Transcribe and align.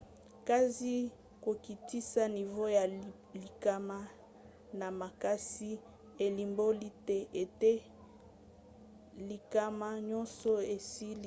kasi 0.47 0.95
kokitisa 1.43 2.21
nivo 2.35 2.65
ya 2.77 2.85
likama 3.43 3.99
na 4.79 4.87
makasi 5.01 5.69
elimboli 6.25 6.89
te 7.07 7.17
ete 7.43 7.73
likama 9.29 9.87
nyonso 10.09 10.53
esili. 10.75 11.19